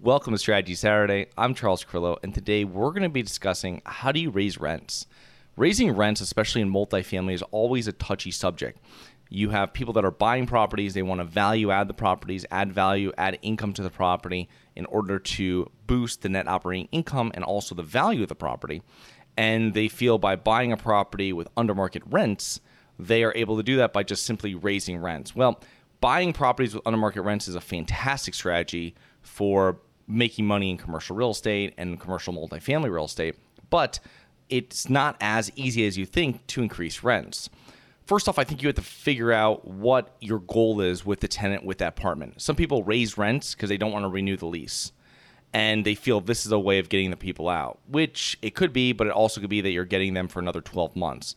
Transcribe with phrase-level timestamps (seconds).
[0.00, 1.26] Welcome to Strategy Saturday.
[1.36, 5.06] I'm Charles Carillo, and today we're going to be discussing how do you raise rents.
[5.56, 8.78] Raising rents, especially in multifamily, is always a touchy subject.
[9.28, 12.72] You have people that are buying properties, they want to value add the properties, add
[12.72, 17.42] value, add income to the property in order to boost the net operating income and
[17.42, 18.82] also the value of the property.
[19.36, 22.60] And they feel by buying a property with undermarket rents,
[23.00, 25.34] they are able to do that by just simply raising rents.
[25.34, 25.60] Well,
[26.00, 31.30] buying properties with undermarket rents is a fantastic strategy for making money in commercial real
[31.30, 33.36] estate and commercial multifamily real estate,
[33.70, 34.00] but
[34.48, 37.50] it's not as easy as you think to increase rents.
[38.06, 41.28] First off, I think you have to figure out what your goal is with the
[41.28, 42.40] tenant with that apartment.
[42.40, 44.92] Some people raise rents because they don't want to renew the lease
[45.52, 48.72] and they feel this is a way of getting the people out, which it could
[48.72, 51.36] be, but it also could be that you're getting them for another 12 months.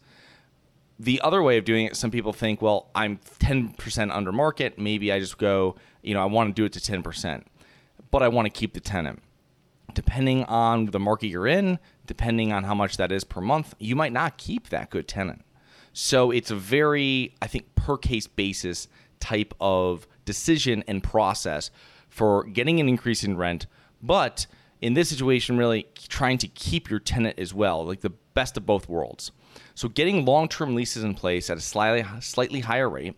[0.99, 4.77] The other way of doing it, some people think, well, I'm 10% under market.
[4.77, 7.43] Maybe I just go, you know, I want to do it to 10%
[8.11, 9.21] but I want to keep the tenant.
[9.93, 13.95] Depending on the market you're in, depending on how much that is per month, you
[13.95, 15.43] might not keep that good tenant.
[15.93, 18.87] So it's a very, I think, per case basis
[19.19, 21.71] type of decision and process
[22.09, 23.67] for getting an increase in rent,
[24.01, 24.45] but
[24.81, 28.65] in this situation, really trying to keep your tenant as well, like the best of
[28.65, 29.31] both worlds.
[29.75, 33.15] So getting long-term leases in place at a slightly slightly higher rate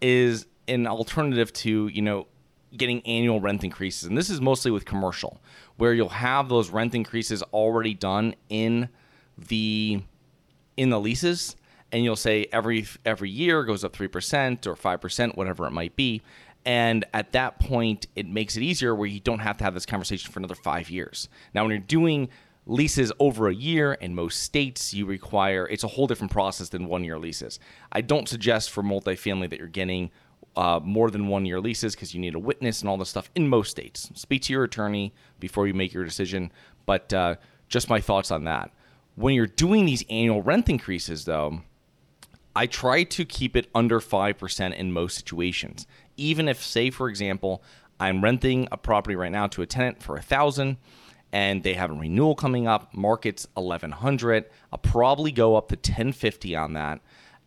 [0.00, 2.26] is an alternative to you know
[2.76, 4.04] getting annual rent increases.
[4.04, 5.40] And this is mostly with commercial,
[5.76, 8.88] where you'll have those rent increases already done in
[9.36, 10.02] the
[10.76, 11.56] in the leases
[11.92, 16.22] and you'll say every every year goes up 3% or 5%, whatever it might be.
[16.64, 19.86] And at that point, it makes it easier where you don't have to have this
[19.86, 21.28] conversation for another five years.
[21.54, 22.28] Now, when you're doing
[22.66, 26.86] leases over a year in most states, you require it's a whole different process than
[26.86, 27.58] one year leases.
[27.92, 30.10] I don't suggest for multifamily that you're getting
[30.60, 33.30] uh, more than one year leases because you need a witness and all this stuff
[33.34, 34.10] in most states.
[34.14, 36.52] Speak to your attorney before you make your decision.
[36.84, 37.36] But uh,
[37.68, 38.70] just my thoughts on that.
[39.14, 41.62] When you're doing these annual rent increases, though,
[42.54, 45.86] I try to keep it under 5% in most situations.
[46.18, 47.62] Even if, say, for example,
[47.98, 50.76] I'm renting a property right now to a tenant for a thousand
[51.32, 56.54] and they have a renewal coming up, market's 1100, I'll probably go up to 1050
[56.54, 57.00] on that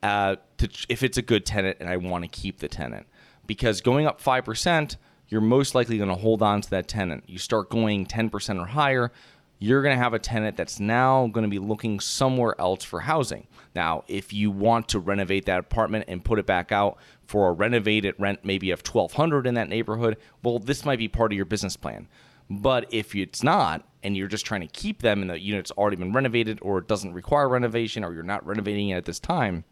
[0.04, 3.08] uh, to, if it's a good tenant and I want to keep the tenant.
[3.48, 4.98] Because going up 5%,
[5.30, 7.24] you're most likely going to hold on to that tenant.
[7.28, 9.12] You start going 10% or higher,
[9.60, 13.00] you're going to have a tenant that's now going to be looking somewhere else for
[13.00, 13.48] housing.
[13.76, 17.54] Now, if you want to renovate that apartment and put it back out for a
[17.54, 21.46] renovated rent maybe of 1200 in that neighborhood, well, this might be part of your
[21.46, 22.10] business plan.
[22.50, 25.96] But if it's not, and you're just trying to keep them and the unit's already
[25.96, 29.64] been renovated or it doesn't require renovation or you're not renovating it at this time,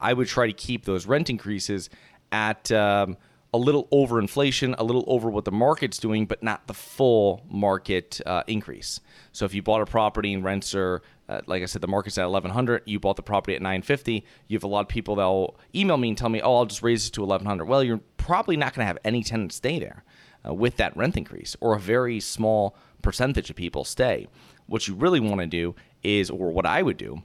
[0.00, 1.90] I would try to keep those rent increases
[2.30, 3.16] at um,
[3.54, 7.42] a little over inflation, a little over what the market's doing, but not the full
[7.48, 9.00] market uh, increase.
[9.32, 12.18] So if you bought a property and rents are, uh, like I said, the market's
[12.18, 15.24] at 1100, you bought the property at 950, you have a lot of people that
[15.24, 17.64] will email me and tell me, oh, I'll just raise it to 1100.
[17.64, 20.04] Well, you're probably not going to have any tenants stay there
[20.46, 24.26] uh, with that rent increase, or a very small percentage of people stay.
[24.66, 27.22] What you really want to do is, or what I would do,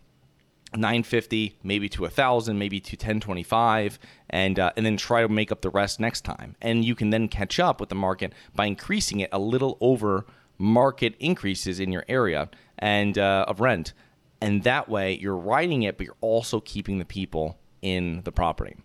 [0.75, 5.51] 950 maybe to a 1000 maybe to 1025 and uh, and then try to make
[5.51, 6.55] up the rest next time.
[6.61, 10.25] And you can then catch up with the market by increasing it a little over
[10.57, 13.93] market increases in your area and uh, of rent.
[14.41, 18.75] And that way you're riding it but you're also keeping the people in the property.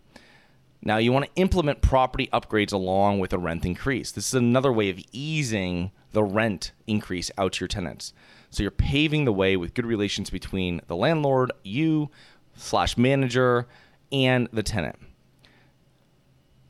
[0.83, 4.13] Now you want to implement property upgrades along with a rent increase.
[4.13, 8.13] This is another way of easing the rent increase out to your tenants
[8.51, 12.11] so you're paving the way with good relations between the landlord, you,
[12.57, 13.67] slash manager,
[14.11, 14.99] and the tenant.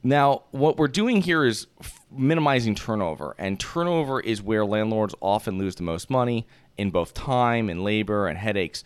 [0.03, 5.59] Now, what we're doing here is f- minimizing turnover, and turnover is where landlords often
[5.59, 6.47] lose the most money
[6.77, 8.85] in both time and labor and headaches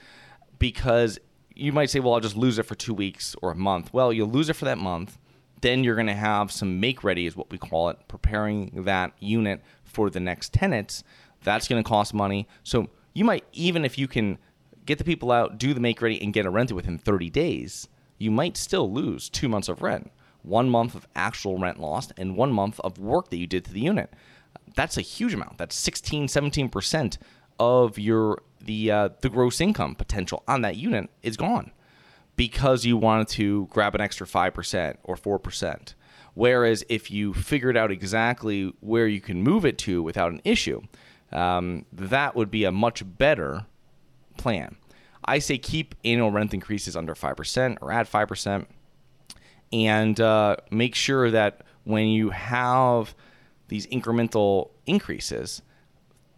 [0.59, 1.19] because
[1.55, 3.93] you might say, well, I'll just lose it for two weeks or a month.
[3.93, 5.19] Well, you'll lose it for that month.
[5.61, 9.13] Then you're going to have some make ready, is what we call it, preparing that
[9.21, 11.05] unit for the next tenants.
[11.45, 12.49] That's going to cost money.
[12.63, 14.39] So you might, even if you can
[14.87, 17.89] get the people out, do the make ready, and get it rented within 30 days,
[18.19, 20.11] you might still lose two months of rent.
[20.43, 23.73] One month of actual rent lost and one month of work that you did to
[23.73, 24.13] the unit.
[24.75, 25.59] That's a huge amount.
[25.59, 27.19] That's 16, 17%
[27.59, 31.73] of your the uh, the gross income potential on that unit is gone
[32.37, 35.95] because you wanted to grab an extra 5% or 4%.
[36.35, 40.81] Whereas if you figured out exactly where you can move it to without an issue,
[41.33, 43.67] um, that would be a much better
[44.37, 44.77] plan.
[45.25, 48.67] I say keep annual rent increases under 5% or at 5%
[49.73, 53.15] and uh, make sure that when you have
[53.69, 55.63] these incremental increases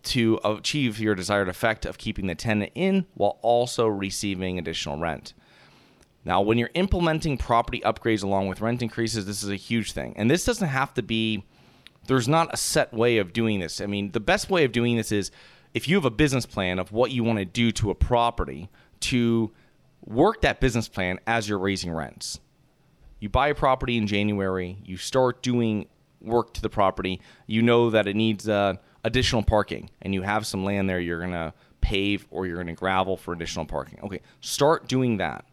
[0.04, 5.32] to achieve your desired effect of keeping the tenant in while also receiving additional rent.
[6.24, 10.14] Now, when you're implementing property upgrades along with rent increases, this is a huge thing.
[10.16, 11.44] And this doesn't have to be,
[12.06, 13.80] there's not a set way of doing this.
[13.80, 15.30] I mean, the best way of doing this is
[15.72, 18.68] if you have a business plan of what you want to do to a property,
[19.00, 19.52] to
[20.04, 22.40] work that business plan as you're raising rents.
[23.20, 25.86] You buy a property in January, you start doing
[26.20, 30.46] work to the property, you know that it needs uh, additional parking, and you have
[30.46, 33.98] some land there you're going to pave or you're going to gravel for additional parking.
[34.02, 35.44] Okay, start doing that.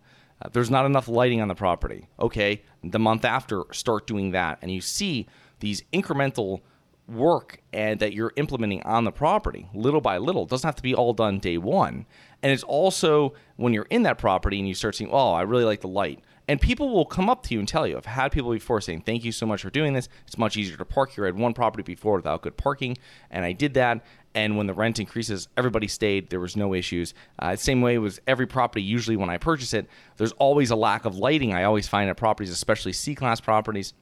[0.42, 2.07] Uh, there's not enough lighting on the property.
[2.19, 4.57] Okay, the month after, start doing that.
[4.62, 5.27] And you see
[5.62, 6.62] these incremental
[7.08, 10.44] work and that you're implementing on the property little by little.
[10.44, 12.06] It doesn't have to be all done day one.
[12.44, 15.66] And it's also when you're in that property and you start seeing, oh, I really
[15.66, 16.19] like the light.
[16.48, 17.96] And people will come up to you and tell you.
[17.96, 20.10] I've had people before saying, thank you so much for doing this.
[20.25, 21.25] It's much easier to park here.
[21.25, 22.98] I had one property before without good parking,
[23.30, 24.04] and I did that.
[24.34, 26.30] And when the rent increases, everybody stayed.
[26.30, 27.13] There was no issues.
[27.40, 28.81] Uh, same way with every property.
[28.81, 29.88] Usually, when I purchase it,
[30.18, 31.54] there's always a lack of lighting.
[31.54, 33.94] I always find at properties, especially C class properties.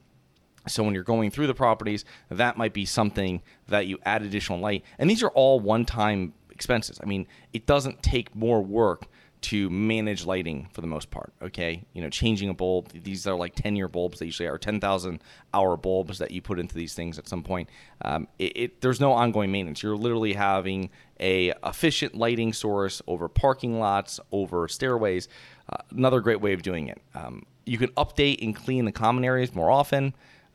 [0.71, 4.59] So when you're going through the properties, that might be something that you add additional
[4.59, 4.83] light.
[4.97, 6.99] And these are all one-time expenses.
[7.01, 9.07] I mean, it doesn't take more work
[9.41, 11.31] to manage lighting for the most part.
[11.41, 12.89] Okay, you know, changing a bulb.
[12.91, 14.19] These are like ten-year bulbs.
[14.19, 15.21] They usually are ten thousand
[15.53, 17.69] hour bulbs that you put into these things at some point.
[18.03, 19.81] Um, it, it, there's no ongoing maintenance.
[19.81, 20.89] You're literally having
[21.21, 25.29] a efficient lighting source over parking lots, over stairways.
[25.71, 27.01] Uh, another great way of doing it.
[27.15, 30.13] Um, you can update and clean the common areas more often.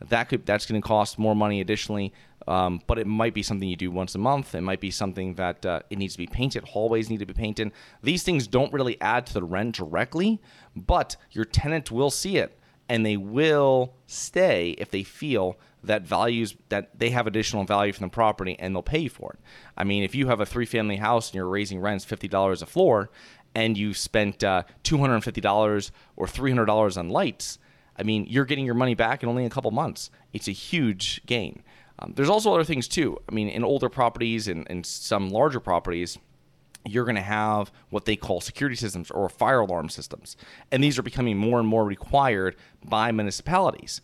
[0.08, 2.12] That could that's going to cost more money additionally.
[2.46, 4.54] Um, but it might be something you do once a month.
[4.54, 6.64] It might be something that uh, it needs to be painted.
[6.64, 7.72] Hallways need to be painted.
[8.02, 10.42] These things don't really add to the rent directly,
[10.76, 12.58] but your tenant will see it
[12.88, 18.06] and they will stay if they feel that values that they have additional value from
[18.06, 19.40] the property and they'll pay you for it.
[19.76, 22.66] I mean, if you have a three family house and you're raising rents $50 a
[22.66, 23.10] floor
[23.54, 27.58] and you spent uh, $250 or $300 on lights,
[27.96, 30.10] I mean, you're getting your money back in only a couple months.
[30.32, 31.62] It's a huge gain.
[31.98, 33.18] Um, there's also other things too.
[33.28, 36.18] I mean, in older properties and, and some larger properties,
[36.84, 40.36] you're going to have what they call security systems or fire alarm systems.
[40.72, 44.00] And these are becoming more and more required by municipalities.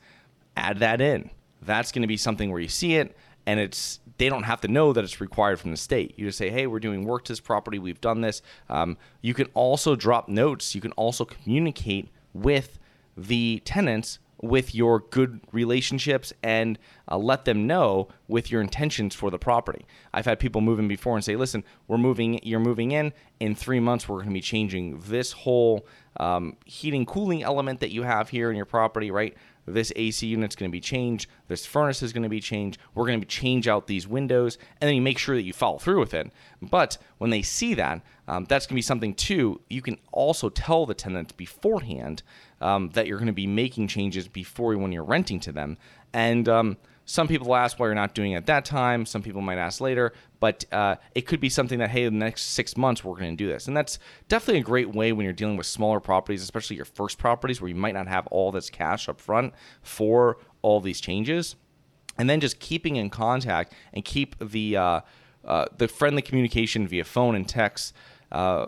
[0.57, 1.31] Add that in.
[1.63, 3.17] That's going to be something where you see it
[3.47, 6.15] and it's they don't have to know that it's required from the state.
[6.17, 7.79] You just say, "Hey, we're doing work to this property.
[7.79, 10.75] We've done this." Um, you can also drop notes.
[10.75, 12.79] You can also communicate with
[13.27, 16.79] the tenants with your good relationships and
[17.11, 19.85] uh, let them know with your intentions for the property.
[20.15, 22.41] I've had people move in before and say, "Listen, we're moving.
[22.43, 23.13] You're moving in.
[23.39, 25.87] In three months, we're going to be changing this whole
[26.19, 29.11] um, heating cooling element that you have here in your property.
[29.11, 29.37] Right?
[29.67, 31.29] This AC unit's going to be changed.
[31.49, 32.79] This furnace is going to be changed.
[32.95, 35.79] We're going to change out these windows, and then you make sure that you follow
[35.79, 36.33] through with it.
[36.61, 39.61] But when they see that, um, that's going to be something too.
[39.69, 42.23] You can also tell the tenant beforehand
[42.61, 45.79] um, that you're going to be making changes before when you're renting to them.
[46.13, 46.77] And um,
[47.11, 49.05] some people ask why you're not doing it at that time.
[49.05, 52.25] Some people might ask later, but uh, it could be something that hey, in the
[52.25, 53.99] next six months we're going to do this, and that's
[54.29, 57.69] definitely a great way when you're dealing with smaller properties, especially your first properties where
[57.69, 61.57] you might not have all this cash up front for all these changes,
[62.17, 65.01] and then just keeping in contact and keep the uh,
[65.45, 67.93] uh, the friendly communication via phone and text
[68.31, 68.67] uh,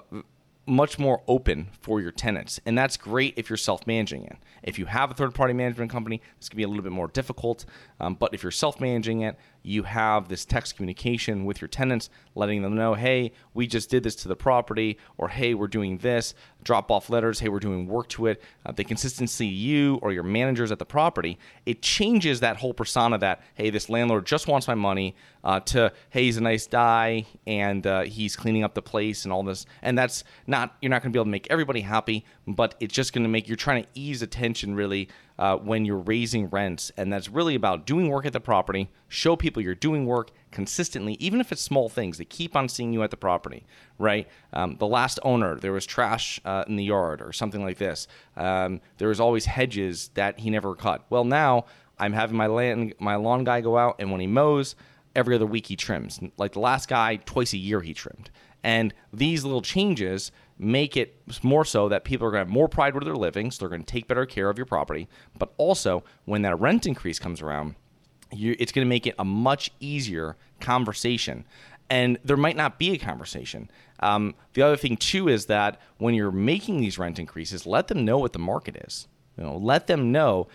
[0.66, 2.60] much more open for your tenants.
[2.64, 4.36] And that's great if you're self managing it.
[4.62, 7.08] If you have a third party management company, this can be a little bit more
[7.08, 7.64] difficult.
[8.00, 12.10] Um, but if you're self managing it, you have this text communication with your tenants,
[12.34, 15.98] letting them know, hey, we just did this to the property, or hey, we're doing
[15.98, 16.34] this.
[16.62, 18.42] Drop off letters, hey, we're doing work to it.
[18.64, 21.38] Uh, they consistently you or your managers at the property.
[21.66, 25.92] It changes that whole persona that, hey, this landlord just wants my money, uh, to,
[26.10, 29.66] hey, he's a nice guy and uh, he's cleaning up the place and all this.
[29.82, 32.94] And that's not, you're not going to be able to make everybody happy, but it's
[32.94, 35.08] just going to make, you're trying to ease attention really
[35.38, 36.92] uh, when you're raising rents.
[36.96, 41.14] And that's really about doing work at the property, show people you're doing work consistently,
[41.18, 42.18] even if it's small things.
[42.18, 43.64] They keep on seeing you at the property,
[43.98, 44.28] right?
[44.52, 48.06] Um, the last owner, there was trash uh, in the yard or something like this.
[48.36, 51.04] Um, there was always hedges that he never cut.
[51.10, 51.64] Well, now
[51.98, 54.74] I'm having my land, my lawn guy go out, and when he mows,
[55.14, 56.20] every other week he trims.
[56.36, 58.30] Like the last guy, twice a year he trimmed.
[58.64, 60.30] And these little changes
[60.62, 63.50] make it more so that people are going to have more pride where they're living,
[63.50, 65.08] so they're going to take better care of your property.
[65.38, 67.74] But also, when that rent increase comes around,
[68.32, 71.44] you, it's going to make it a much easier conversation.
[71.90, 73.70] And there might not be a conversation.
[74.00, 78.04] Um, the other thing too is that when you're making these rent increases, let them
[78.04, 79.08] know what the market is.
[79.36, 80.48] You know, let them know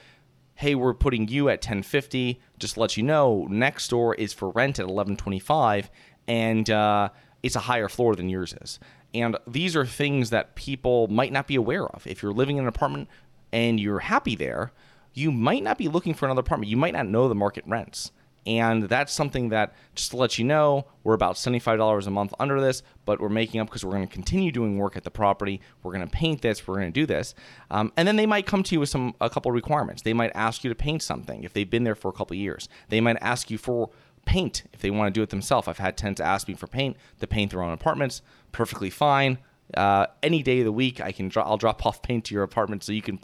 [0.58, 2.42] hey, we're putting you at 1050.
[2.58, 5.92] Just let you know, next door is for rent at 1125,
[6.28, 7.10] and uh,
[7.44, 8.80] it's a higher floor than yours is.
[9.18, 12.06] And these are things that people might not be aware of.
[12.06, 13.10] If you're living in an apartment
[13.52, 14.72] and you're happy there,
[15.14, 16.70] you might not be looking for another apartment.
[16.70, 18.12] You might not know the market rents.
[18.46, 22.62] And that's something that, just to let you know, we're about $75 a month under
[22.62, 25.60] this, but we're making up because we're going to continue doing work at the property.
[25.84, 26.66] We're going to paint this.
[26.66, 27.36] We're going to do this.
[27.70, 30.04] Um, and then they might come to you with some a couple requirements.
[30.04, 32.70] They might ask you to paint something if they've been there for a couple years.
[32.88, 33.90] They might ask you for
[34.28, 35.68] paint if they want to do it themselves.
[35.68, 38.22] I've had tenants ask me for paint to paint their own apartments.
[38.52, 39.40] Perfectly fine.
[39.74, 41.30] Uh, any day of the week, I can.
[41.30, 43.18] Dro- I'll drop off paint to your apartment so you can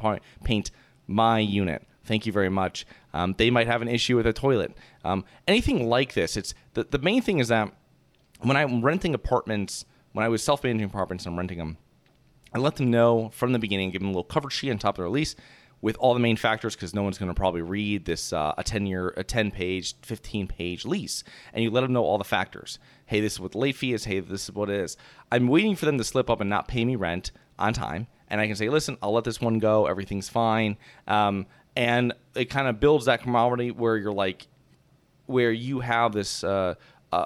[0.44, 0.72] paint
[1.06, 1.86] my unit.
[2.06, 2.86] Thank you very much.
[3.14, 4.76] Um, they might have an issue with a toilet.
[5.06, 6.36] Um, anything like this.
[6.36, 7.72] It's the, the main thing is that
[8.42, 11.78] when I'm renting apartments, when I was self managing apartments and I'm renting them,
[12.54, 14.96] I let them know from the beginning, give them a little cover sheet on top
[14.96, 15.36] of their lease
[15.84, 18.64] with all the main factors because no one's going to probably read this uh, a
[18.64, 22.24] 10 year a 10 page 15 page lease and you let them know all the
[22.24, 22.80] factors.
[23.06, 24.06] Hey this is what the late fee is.
[24.06, 24.96] Hey this is what it is.
[25.30, 28.42] I'm waiting for them to slip up and not pay me rent on time and
[28.42, 29.86] i can say listen i'll let this one go.
[29.86, 30.78] Everything's fine.
[31.06, 34.48] Um, and it kind of builds that camaraderie where you're like
[35.26, 36.76] where you have this uh,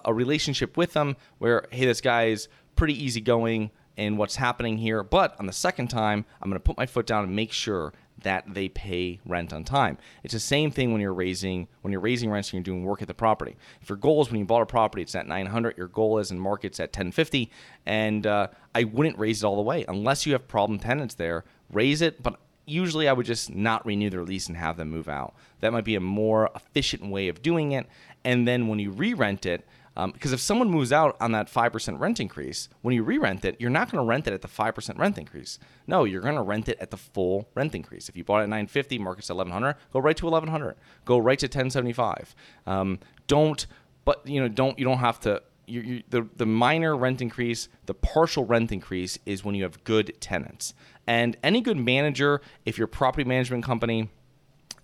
[0.03, 5.03] a relationship with them where hey this guy is pretty easygoing and what's happening here
[5.03, 7.93] but on the second time i'm going to put my foot down and make sure
[8.23, 9.97] that they pay rent on time.
[10.23, 13.01] It's the same thing when you're raising when you're raising rents and you're doing work
[13.01, 13.55] at the property.
[13.81, 15.77] If your goal is when you bought a property, it's at 900.
[15.77, 17.51] Your goal is in markets at 1050,
[17.85, 21.45] and uh, I wouldn't raise it all the way unless you have problem tenants there.
[21.71, 25.09] Raise it, but usually I would just not renew their lease and have them move
[25.09, 25.33] out.
[25.61, 27.87] That might be a more efficient way of doing it.
[28.23, 29.65] And then when you re-rent it,
[29.97, 33.43] um, because if someone moves out on that 5% rent increase, when you re rent
[33.43, 35.57] it, you're not going to rent it at the 5% rent increase.
[35.87, 38.07] No, you're going to rent it at the full rent increase.
[38.07, 40.75] If you bought it at 950, market's at 1100, go right to 1100.
[41.03, 42.35] Go right to 1075.
[42.67, 43.65] Um, don't,
[44.05, 45.41] but you know, don't, you don't have to.
[45.65, 49.83] You, you, the, the minor rent increase, the partial rent increase is when you have
[49.83, 50.75] good tenants.
[51.07, 54.09] And any good manager, if your property management company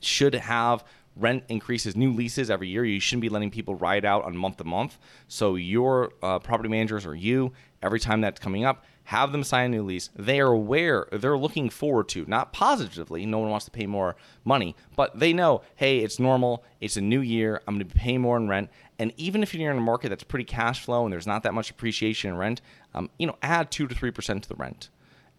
[0.01, 0.83] should have
[1.15, 2.85] rent increases, new leases every year.
[2.85, 4.97] You shouldn't be letting people ride out on month to month.
[5.27, 9.65] So your uh, property managers or you, every time that's coming up, have them sign
[9.65, 10.09] a new lease.
[10.15, 14.15] They are aware, they're looking forward to, not positively, no one wants to pay more
[14.45, 17.99] money, but they know, hey, it's normal, it's a new year, I'm going to be
[17.99, 18.69] paying more in rent.
[18.99, 21.53] And even if you're in a market that's pretty cash flow and there's not that
[21.53, 22.61] much appreciation in rent,
[22.93, 24.89] um, you know, add 2 to 3% to the rent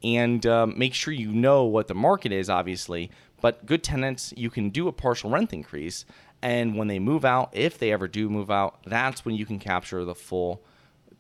[0.05, 3.11] and um, make sure you know what the market is, obviously.
[3.41, 6.05] But good tenants, you can do a partial rent increase.
[6.43, 9.59] And when they move out, if they ever do move out, that's when you can
[9.59, 10.63] capture the full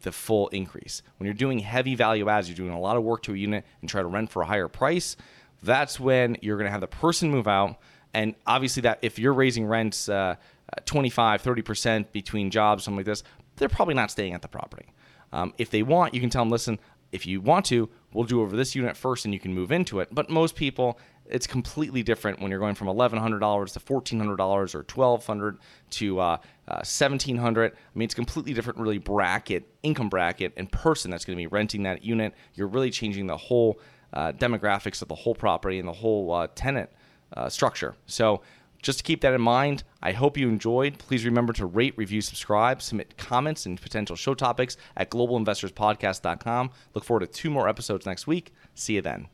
[0.03, 1.00] the full increase.
[1.17, 3.64] When you're doing heavy value adds, you're doing a lot of work to a unit
[3.81, 5.17] and try to rent for a higher price,
[5.62, 7.79] that's when you're going to have the person move out.
[8.12, 10.37] And obviously, that if you're raising rents uh,
[10.85, 13.23] 25, 30% between jobs, something like this,
[13.57, 14.93] they're probably not staying at the property.
[15.33, 16.79] Um, if they want, you can tell them, listen,
[17.14, 20.00] if you want to, we'll do over this unit first and you can move into
[20.00, 20.09] it.
[20.11, 25.59] But most people, it's completely different when you're going from $1,100 to $1,400 or $1,200
[25.90, 26.37] to uh,
[26.68, 27.71] uh, $1,700.
[27.71, 31.47] I mean, it's completely different, really, bracket, income bracket, and person that's going to be
[31.47, 32.33] renting that unit.
[32.54, 33.80] You're really changing the whole
[34.12, 36.88] uh, demographics of the whole property and the whole uh, tenant
[37.37, 37.97] uh, structure.
[38.06, 38.42] So
[38.85, 40.99] just to keep that in mind, I hope you enjoyed.
[40.99, 46.71] Please remember to rate, review, subscribe, submit comments and potential show topics at globalinvestorspodcast.com.
[46.93, 48.53] Look forward to two more episodes next week.
[48.75, 49.34] See you then.